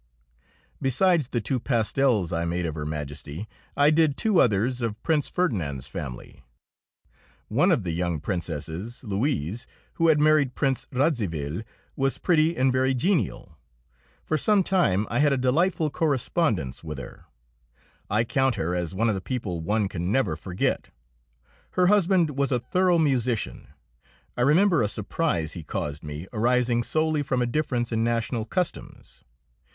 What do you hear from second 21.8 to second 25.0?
husband was a thorough musician. I remember a